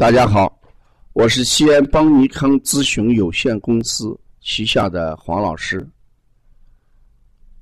[0.00, 0.58] 大家好，
[1.12, 5.86] 我是西安邦尼康咨询有限公司旗下的黄老师，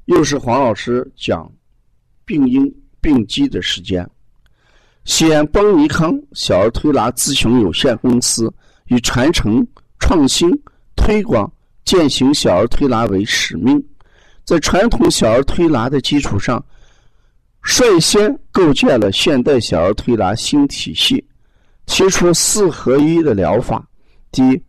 [0.04, 1.52] 又是黄老师讲
[2.24, 4.08] 病因病机的时间。
[5.04, 8.54] 西安邦尼康小儿推拿咨询有限公司
[8.86, 9.66] 以传承、
[9.98, 10.48] 创新、
[10.94, 11.52] 推广、
[11.84, 13.84] 践行小儿推拿为使命，
[14.44, 16.64] 在传统小儿推拿的基础上，
[17.62, 21.27] 率先构建了现代小儿推拿新体系。
[21.88, 23.84] 提出四合一的疗法：
[24.30, 24.62] 第一，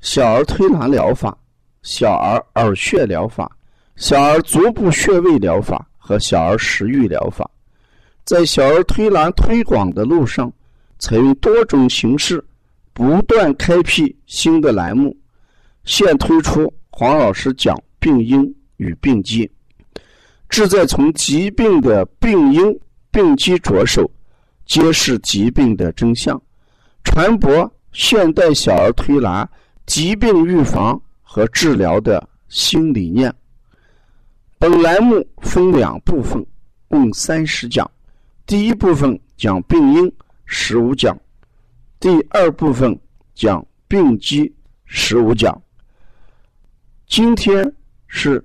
[0.00, 1.36] 小儿推拿疗法、
[1.82, 3.50] 小儿耳穴疗法、
[3.96, 7.50] 小儿足部穴位疗法和小儿食欲疗法。
[8.24, 10.50] 在小儿推拿推广的路上，
[10.98, 12.42] 采用多种形式，
[12.94, 15.14] 不断开辟新的栏目。
[15.84, 18.42] 现推出黄老师讲病因
[18.76, 19.50] 与病机，
[20.48, 24.08] 志在从疾病的病因、病机着手。
[24.70, 26.40] 揭示疾病的真相，
[27.02, 29.50] 传播现代小儿推拿
[29.84, 33.34] 疾病预防和治疗的新理念。
[34.60, 36.46] 本栏目分两部分，
[36.86, 37.90] 共三十讲。
[38.46, 40.12] 第一部分讲病因，
[40.46, 41.12] 十五讲；
[41.98, 42.96] 第二部分
[43.34, 44.54] 讲病机，
[44.84, 45.60] 十五讲。
[47.08, 47.74] 今天
[48.06, 48.40] 是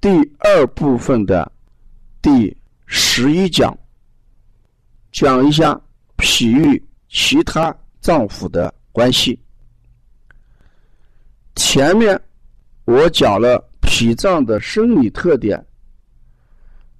[0.00, 1.52] 第二部分的
[2.22, 3.78] 第十一讲。
[5.16, 5.80] 讲一下
[6.18, 9.40] 脾与其他脏腑的关系。
[11.54, 12.20] 前面
[12.84, 15.64] 我讲了脾脏的生理特点，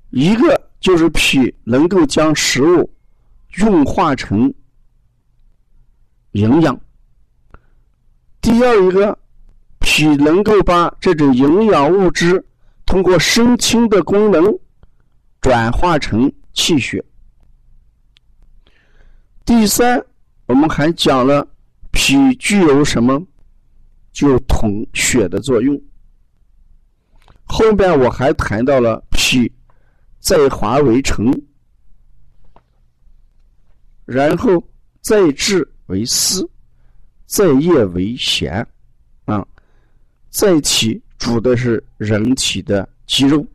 [0.08, 2.90] 一个就是脾能够将食物
[3.58, 4.50] 运化成
[6.32, 6.74] 营养；
[8.40, 9.18] 第二一个，
[9.78, 12.42] 脾能够把这种营养物质
[12.86, 14.58] 通过生清的功能
[15.42, 17.04] 转化成气血。
[19.46, 20.04] 第三，
[20.46, 21.46] 我们还讲了
[21.92, 23.24] 脾具有什么？
[24.12, 25.80] 就统血的作用。
[27.44, 29.48] 后边我还谈到了脾
[30.18, 31.32] 在华为成，
[34.04, 34.60] 然后
[35.00, 36.50] 再治为思，
[37.26, 38.66] 再液为咸，
[39.26, 39.46] 啊，
[40.28, 43.46] 再体主的是人体的肌肉。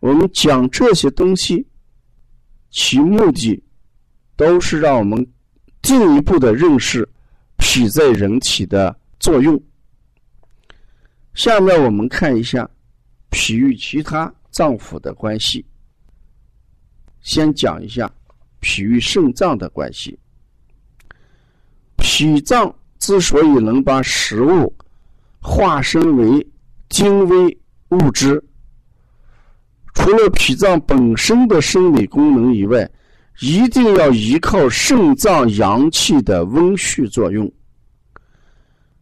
[0.00, 1.66] 我们讲这些东西，
[2.68, 3.63] 其目的。
[4.36, 5.26] 都是让我们
[5.82, 7.08] 进一步的认识
[7.56, 9.60] 脾在人体的作用。
[11.34, 12.68] 下面我们看一下
[13.30, 15.64] 脾与其他脏腑的关系。
[17.20, 18.10] 先讲一下
[18.60, 20.18] 脾与肾脏的关系。
[21.96, 24.74] 脾脏之所以能把食物
[25.40, 26.46] 化身为
[26.88, 27.58] 精微
[27.88, 28.42] 物质，
[29.94, 32.88] 除了脾脏本身的生理功能以外，
[33.40, 37.52] 一定要依靠肾脏阳气的温煦作用，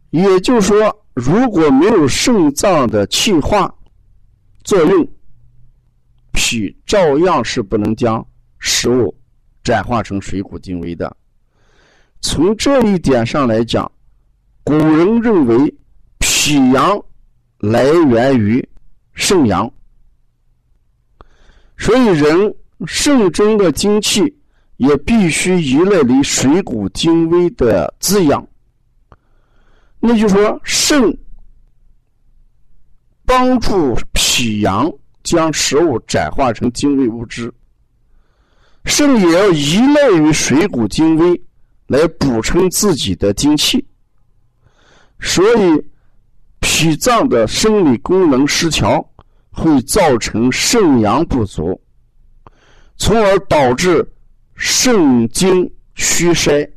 [0.09, 3.73] 也就是说，如果没有肾脏的气化
[4.63, 5.07] 作用，
[6.31, 8.25] 脾照样是不能将
[8.57, 9.15] 食物
[9.61, 11.15] 转化成水谷精微的。
[12.19, 13.89] 从这一点上来讲，
[14.63, 15.75] 古人认为
[16.17, 16.99] 脾阳
[17.59, 18.67] 来源于
[19.13, 19.71] 肾阳，
[21.77, 22.53] 所以人。
[22.85, 24.35] 肾中的精气
[24.77, 28.45] 也必须依赖于水谷精微的滋养。
[29.99, 31.17] 那就说，肾
[33.25, 34.91] 帮助脾阳
[35.23, 37.53] 将食物转化成精微物质，
[38.83, 41.41] 肾也要依赖于水谷精微
[41.87, 43.85] 来补充自己的精气。
[45.19, 45.85] 所以，
[46.59, 49.09] 脾脏的生理功能失调，
[49.51, 51.79] 会造成肾阳不足。
[52.95, 54.05] 从而导致
[54.55, 56.69] 肾精虚衰。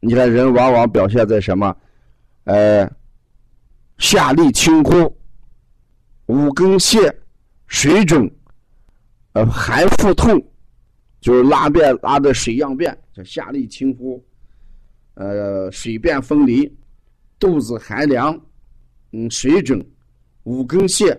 [0.00, 1.76] 你看，人往往表现在什么？
[2.44, 2.90] 呃，
[3.98, 5.14] 下利清空、
[6.26, 7.12] 五更泻、
[7.66, 8.28] 水肿、
[9.32, 10.42] 呃寒腹痛，
[11.20, 14.24] 就是拉便拉的水样便，叫下利清枯，
[15.14, 16.72] 呃水便分离，
[17.38, 18.40] 肚子寒凉，
[19.12, 19.84] 嗯水肿、
[20.44, 21.14] 五更泻。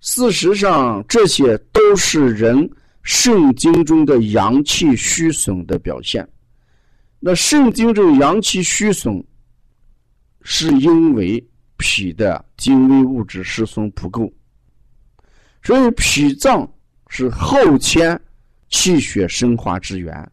[0.00, 2.70] 事实上，这些都是人。
[3.10, 6.28] 肾经中的阳气虚损的表现，
[7.18, 9.24] 那肾经中阳气虚损，
[10.42, 11.42] 是因为
[11.78, 14.30] 脾的精微物质失松不够，
[15.62, 16.70] 所以脾脏
[17.08, 18.20] 是后天
[18.68, 20.30] 气血生化之源，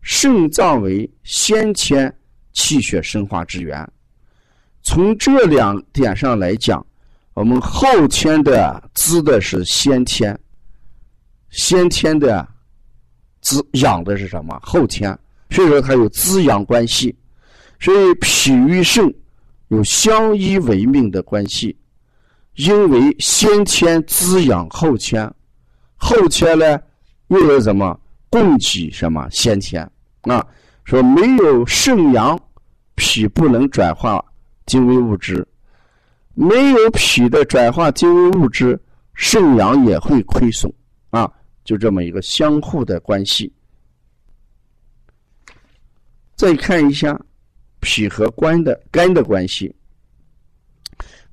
[0.00, 2.10] 肾脏为先天
[2.54, 3.86] 气血生化之源。
[4.80, 6.84] 从这两点上来讲，
[7.34, 10.34] 我们后天的滋的是先天。
[11.50, 12.46] 先天的
[13.40, 14.58] 滋养的是什么？
[14.62, 15.16] 后天
[15.50, 17.14] 所以说它有滋养关系，
[17.80, 19.12] 所以脾与肾
[19.68, 21.76] 有相依为命的关系。
[22.54, 25.32] 因为先天滋养后天，
[25.96, 26.78] 后天呢
[27.28, 27.98] 又有什么
[28.28, 29.88] 供给什么先天
[30.22, 30.44] 啊？
[30.84, 32.38] 说没有肾阳，
[32.94, 34.24] 脾不能转化
[34.66, 35.46] 精微物质，
[36.34, 38.78] 没有脾的转化精微物质，
[39.14, 40.72] 肾阳也会亏损，
[41.68, 43.52] 就这么一个相互的关系。
[46.34, 47.20] 再看一下
[47.80, 49.70] 脾和肝的肝的关系。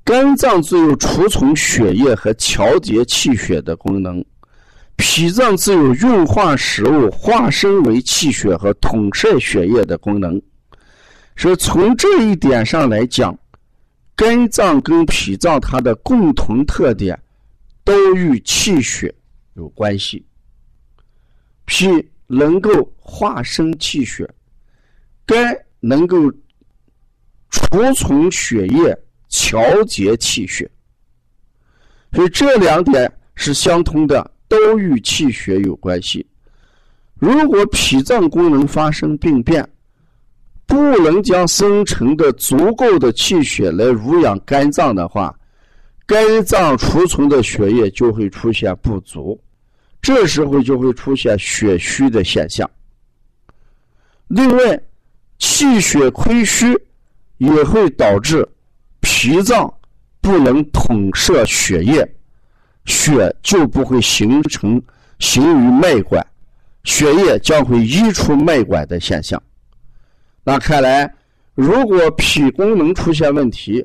[0.04, 4.22] 肝脏自有储存血液和调节气血的功能，
[4.98, 10.40] 脾脏自有运化食物、化身为气血和统摄血液的功能。
[11.38, 13.34] 所以从这一点上来讲，
[14.18, 17.18] 肝脏跟脾脏它的共同特点
[17.86, 19.16] 都与气血
[19.56, 20.26] 有关系。
[21.66, 21.88] 脾
[22.28, 24.26] 能够化生气血，
[25.26, 26.32] 肝能够
[27.50, 28.98] 储存血液。
[29.28, 30.70] 调节气血，
[32.14, 36.26] 所以这两点是相通的，都与气血有关系。
[37.16, 39.68] 如果脾脏功能发生病变，
[40.66, 45.38] 不能将生成的足够的气血来濡养肝脏的话，
[46.06, 49.38] 肝脏储存的血液就会出现不足，
[50.06, 52.70] 这时候就会出现血虚的现象。
[54.28, 54.80] 另外，
[55.40, 56.78] 气血亏虚
[57.40, 58.48] 也会导致。
[59.02, 59.74] 脾脏
[60.22, 62.08] 不能统摄血液，
[62.86, 64.80] 血就不会形成
[65.18, 66.24] 行于脉管，
[66.84, 69.42] 血液将会溢出脉管的现象。
[70.44, 71.12] 那看来，
[71.56, 73.84] 如果脾功能出现问题，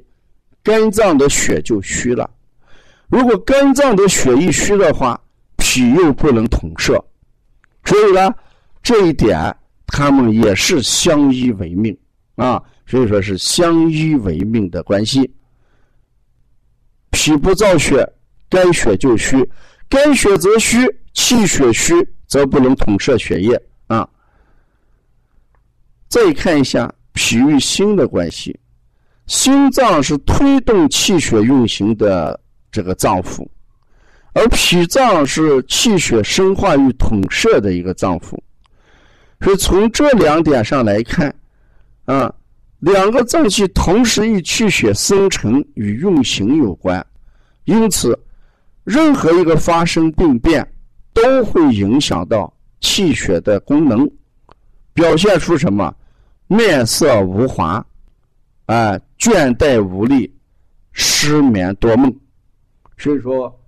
[0.63, 2.29] 肝脏的血就虚了。
[3.09, 5.19] 如果肝脏的血一虚的话，
[5.73, 7.01] 脾又不能统摄，
[7.85, 8.29] 所以呢，
[8.83, 9.57] 这一点
[9.87, 11.97] 他们也是相依为命
[12.35, 12.61] 啊。
[12.89, 15.33] 所以说是相依为命的关系。
[17.11, 18.05] 脾不造血，
[18.49, 19.39] 肝血就虚；
[19.89, 20.79] 肝血则虚，
[21.13, 21.95] 气血虚
[22.27, 23.55] 则不能统摄血液
[23.87, 24.09] 啊。
[26.09, 28.59] 再看一下脾与心的关系，
[29.29, 32.41] 心脏是推动气血运行的
[32.73, 33.47] 这个脏腑，
[34.33, 38.39] 而脾脏是气血生化与统摄的一个脏腑。
[39.41, 41.35] 所以从这两点上来看，
[42.05, 42.35] 啊。
[42.81, 47.07] 两个脏器同时与气血生成与运行有关，
[47.67, 48.19] 因此，
[48.85, 50.67] 任何一个发生病变，
[51.13, 52.51] 都会影响到
[52.81, 54.11] 气血的功能，
[54.95, 55.95] 表现出什么？
[56.47, 57.85] 面色无华，
[58.65, 60.35] 啊，倦怠无力，
[60.93, 62.11] 失眠多梦。
[62.97, 63.60] 所以说，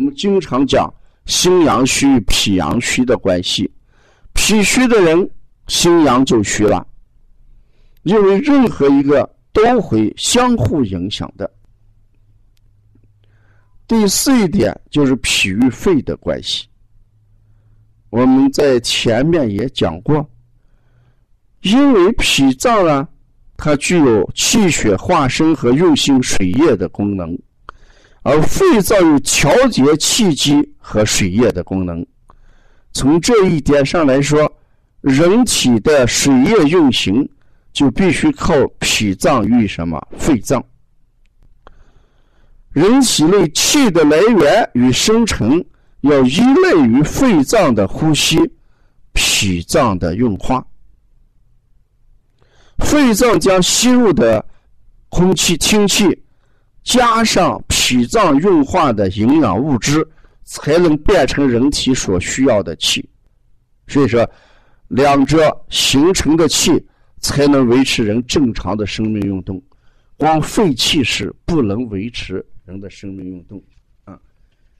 [0.00, 0.90] 我们经常讲
[1.26, 3.70] 心阳虚、脾阳虚的关系，
[4.32, 5.30] 脾虚的人，
[5.66, 6.86] 心阳就虚了。
[8.04, 11.52] 因为任何一个都会相互影响的。
[13.86, 16.66] 第四一点就是脾与肺的关系。
[18.08, 20.26] 我们在前面也讲过，
[21.60, 23.06] 因为脾脏啊，
[23.58, 27.38] 它具有气血化生和运行水液的功能，
[28.22, 32.06] 而肺脏有调节气机和水液的功能。
[32.92, 34.50] 从这一点上来说，
[35.00, 37.28] 人体的水液运行。
[37.72, 40.60] 就必须靠脾脏与什么肺脏。
[42.70, 45.64] 人体内气的来源与生成
[46.00, 48.38] 要依赖于肺脏的呼吸，
[49.12, 50.66] 脾脏的运化。
[52.78, 54.44] 肺脏将吸入的
[55.08, 56.24] 空气、氢气，
[56.82, 60.06] 加上脾脏运化的营养物质，
[60.44, 63.08] 才能变成人体所需要的气。
[63.86, 64.28] 所以说，
[64.88, 66.84] 两者形成的气。
[67.22, 69.62] 才能维持人正常的生命运动，
[70.16, 73.62] 光废气是不能维持人的生命运动
[74.04, 74.18] 啊。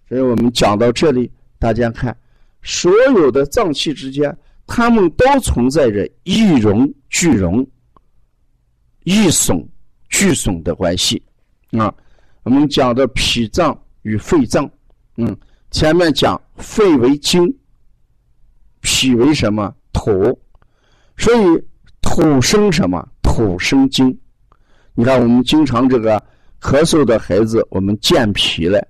[0.09, 2.17] 所以我们讲到这里，大家看，
[2.63, 4.35] 所有的脏器之间，
[4.67, 7.69] 它们都存在着一荣俱荣、
[9.05, 9.63] 一损
[10.09, 11.23] 俱损的关系
[11.79, 11.95] 啊。
[12.43, 14.69] 我们讲的脾脏与肺脏，
[15.17, 15.37] 嗯，
[15.71, 17.47] 前面讲肺为精，
[18.81, 20.39] 脾为什么土，
[21.17, 21.65] 所以。
[22.03, 23.07] 土生什么？
[23.23, 24.19] 土生金。
[24.95, 26.21] 你看，我们经常这个
[26.61, 28.85] 咳嗽的孩子，我们健脾了。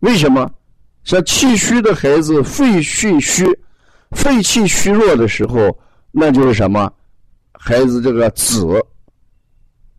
[0.00, 0.50] 为什么？
[1.04, 3.46] 像气虚的孩子，肺气虚，
[4.10, 5.78] 肺气虚弱的时候，
[6.10, 6.92] 那就是什么？
[7.52, 8.66] 孩子这个子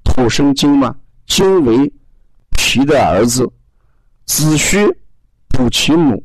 [0.04, 0.94] 土生金嘛，
[1.26, 1.92] 金为
[2.52, 3.50] 脾的儿子，
[4.26, 4.86] 子虚
[5.50, 6.24] 补其母，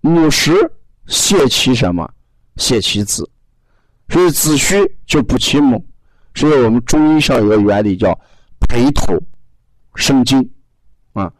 [0.00, 0.52] 母实
[1.06, 2.08] 泄其什么？
[2.56, 3.28] 泄其子。
[4.08, 5.84] 所以子虚就补其母。
[6.34, 8.18] 所以我们中医上有个原理叫
[8.60, 9.20] 培土
[9.94, 10.38] 生金
[11.12, 11.32] 啊。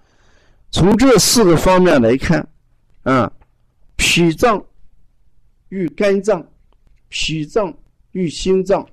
[0.71, 2.47] 从这四个方面来看，
[3.05, 3.31] 啊，
[3.97, 4.63] 脾脏
[5.69, 6.45] 与肝脏，
[7.09, 7.73] 脾脏
[8.11, 8.87] 与心脏，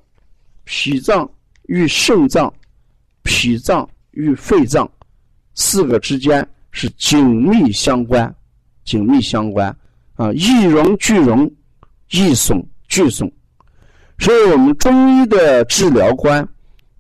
[0.64, 1.30] 脾脏
[1.64, 2.54] 与肾脏，
[3.26, 4.90] 脾脏与肺脏，
[5.56, 8.34] 四个之间是紧密相关，
[8.86, 9.76] 紧密相关
[10.14, 11.52] 啊，一荣俱荣，
[12.12, 13.30] 一损俱损。
[14.20, 16.48] 所以我们中医的治疗观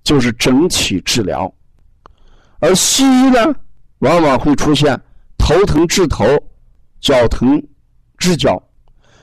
[0.03, 1.53] 就是整体治疗，
[2.59, 3.55] 而西医呢？
[3.99, 4.99] 往往会出现
[5.37, 6.25] 头疼治头，
[6.99, 7.63] 脚疼
[8.17, 8.61] 治脚，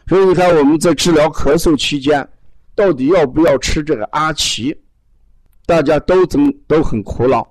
[0.08, 2.26] 所以你看我们在治疗咳嗽期间，
[2.74, 4.74] 到底要不要吃这个阿奇？
[5.72, 7.50] 大家都怎么都很苦恼。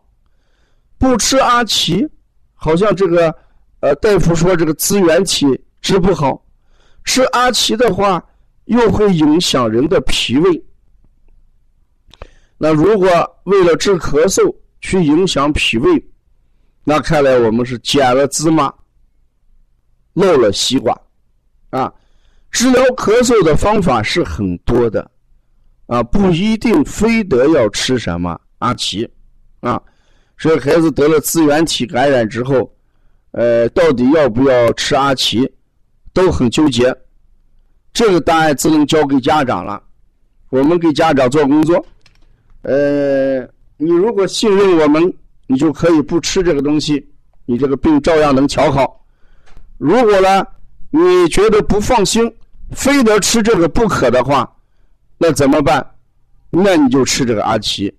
[0.99, 2.07] 不吃阿奇，
[2.53, 3.35] 好像这个
[3.79, 5.47] 呃大夫说这个支原体
[5.81, 6.39] 治不好；
[7.03, 8.23] 吃阿奇的话，
[8.65, 10.63] 又会影响人的脾胃。
[12.59, 13.09] 那如果
[13.45, 16.07] 为了治咳嗽去影响脾胃？
[16.83, 18.71] 那看来我们是捡了芝麻，
[20.13, 20.95] 漏了西瓜，
[21.71, 21.91] 啊！
[22.51, 25.09] 治疗咳嗽的方法是很多的，
[25.91, 29.05] 啊，不一定非得要吃什么阿奇，
[29.59, 29.81] 啊，
[30.37, 32.73] 所以孩子得了支原体感染之后，
[33.31, 35.51] 呃，到底要不要吃阿奇，
[36.13, 36.95] 都很纠结。
[37.91, 39.83] 这个答案只能交给家长了，
[40.49, 41.85] 我们给家长做工作。
[42.61, 43.41] 呃，
[43.75, 45.13] 你如果信任我们。
[45.47, 47.05] 你就可以不吃这个东西，
[47.45, 49.05] 你这个病照样能调好。
[49.77, 50.45] 如果呢，
[50.91, 52.33] 你觉得不放心，
[52.73, 54.49] 非得吃这个不可的话，
[55.21, 55.85] 那怎么办？
[56.49, 57.93] 那你就吃这个阿奇，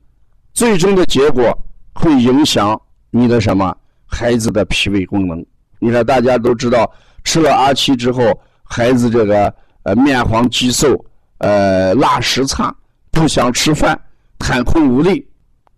[0.52, 1.56] 最终的结果
[1.94, 2.76] 会影响
[3.12, 3.72] 你的什么
[4.04, 5.46] 孩子的脾胃功能。
[5.78, 10.98] 你看，大家都知道，吃了阿奇之后，孩子这个呃面黄肌瘦，
[11.38, 12.74] 呃拉屎差，
[13.12, 13.96] 不想吃饭，
[14.40, 15.24] 袒困无力。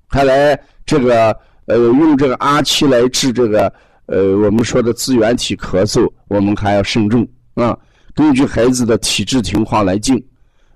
[0.09, 1.39] 看来这个。
[1.67, 3.73] 呃，用这个阿奇来治这个
[4.05, 7.75] 呃，我们说的支原体咳嗽，我们还要慎重啊。
[8.15, 10.23] 根据孩子的体质情况来进。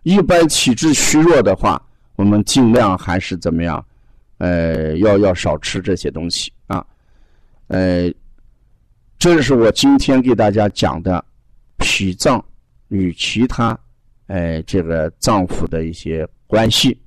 [0.09, 1.79] 一般体质虚弱的话，
[2.17, 3.85] 我们尽量还是怎么样？
[4.39, 6.83] 呃，要要少吃这些东西啊。
[7.67, 8.11] 呃，
[9.19, 11.23] 这是我今天给大家讲的
[11.77, 12.43] 脾脏
[12.89, 13.79] 与其他
[14.29, 16.99] 哎这个脏腑的一些关系。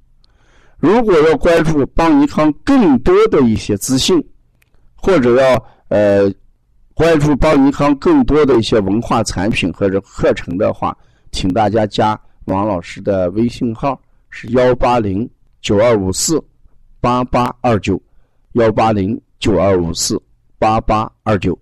[0.78, 4.24] 如果要关注邦尼康更多的一些资讯，
[4.94, 6.32] 或者要呃
[6.94, 10.96] 关注邦尼康更多的一些文化产品或者课程的话，
[11.32, 12.20] 请大家加
[12.52, 15.28] 王老师的微信号是幺八零
[15.62, 16.44] 九二五四
[17.00, 18.00] 八八二九，
[18.54, 20.22] 幺八零九二五四
[20.60, 21.58] 八八二九。